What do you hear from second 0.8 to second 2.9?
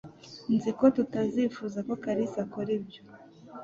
tutazifuza ko Kalisa akora